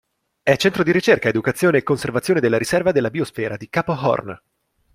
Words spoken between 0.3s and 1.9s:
È centro di ricerca, educazione e